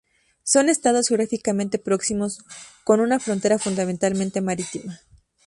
[0.41, 2.39] Son Estados geográficamente próximos
[2.83, 4.99] con una frontera fundamentalmente marítima.